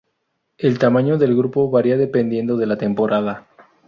El 0.57 0.79
tamaño 0.79 1.19
del 1.19 1.37
grupo 1.37 1.69
varia 1.69 1.95
dependiendo 1.95 2.57
de 2.57 2.65
la 2.65 2.75
temporada. 2.75 3.45